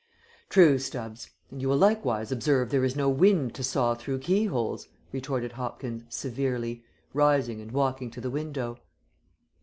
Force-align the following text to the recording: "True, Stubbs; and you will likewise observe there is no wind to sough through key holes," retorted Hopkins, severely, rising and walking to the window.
"True, 0.49 0.79
Stubbs; 0.79 1.29
and 1.51 1.61
you 1.61 1.69
will 1.69 1.77
likewise 1.77 2.31
observe 2.31 2.71
there 2.71 2.83
is 2.83 2.95
no 2.95 3.07
wind 3.07 3.53
to 3.53 3.63
sough 3.63 3.93
through 3.93 4.17
key 4.17 4.45
holes," 4.45 4.87
retorted 5.11 5.51
Hopkins, 5.51 6.05
severely, 6.09 6.83
rising 7.13 7.61
and 7.61 7.71
walking 7.71 8.09
to 8.09 8.19
the 8.21 8.31
window. 8.31 8.79